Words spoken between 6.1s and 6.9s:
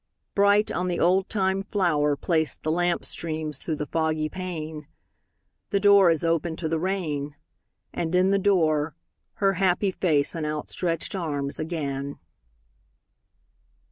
opened to the